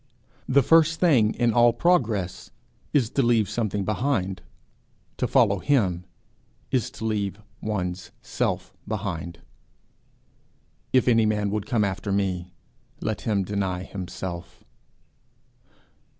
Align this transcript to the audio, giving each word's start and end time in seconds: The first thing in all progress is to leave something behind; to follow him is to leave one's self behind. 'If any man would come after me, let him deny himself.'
The 0.49 0.63
first 0.63 0.99
thing 0.99 1.35
in 1.35 1.53
all 1.53 1.71
progress 1.73 2.49
is 2.91 3.11
to 3.11 3.21
leave 3.21 3.47
something 3.47 3.85
behind; 3.85 4.41
to 5.17 5.27
follow 5.27 5.59
him 5.59 6.05
is 6.71 6.89
to 6.93 7.05
leave 7.05 7.39
one's 7.61 8.09
self 8.23 8.73
behind. 8.87 9.41
'If 10.91 11.07
any 11.07 11.27
man 11.27 11.51
would 11.51 11.67
come 11.67 11.83
after 11.83 12.11
me, 12.11 12.51
let 12.99 13.21
him 13.29 13.43
deny 13.43 13.83
himself.' 13.83 14.63